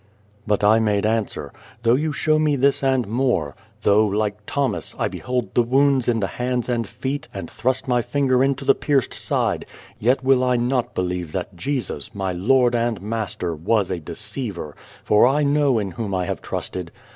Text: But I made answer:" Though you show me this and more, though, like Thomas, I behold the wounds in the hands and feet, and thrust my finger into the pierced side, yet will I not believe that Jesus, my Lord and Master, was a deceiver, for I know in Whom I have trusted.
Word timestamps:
But 0.47 0.63
I 0.63 0.79
made 0.79 1.05
answer:" 1.05 1.53
Though 1.83 1.93
you 1.93 2.11
show 2.11 2.39
me 2.39 2.55
this 2.55 2.83
and 2.83 3.07
more, 3.07 3.55
though, 3.83 4.07
like 4.07 4.43
Thomas, 4.47 4.95
I 4.97 5.07
behold 5.07 5.53
the 5.53 5.61
wounds 5.61 6.07
in 6.07 6.21
the 6.21 6.25
hands 6.41 6.67
and 6.67 6.87
feet, 6.87 7.27
and 7.35 7.51
thrust 7.51 7.87
my 7.87 8.01
finger 8.01 8.43
into 8.43 8.65
the 8.65 8.73
pierced 8.73 9.13
side, 9.13 9.67
yet 9.99 10.23
will 10.23 10.43
I 10.43 10.55
not 10.55 10.95
believe 10.95 11.33
that 11.33 11.55
Jesus, 11.55 12.15
my 12.15 12.31
Lord 12.33 12.73
and 12.73 12.99
Master, 12.99 13.53
was 13.53 13.91
a 13.91 13.99
deceiver, 13.99 14.75
for 15.03 15.27
I 15.27 15.43
know 15.43 15.77
in 15.77 15.91
Whom 15.91 16.15
I 16.15 16.25
have 16.25 16.41
trusted. 16.41 16.91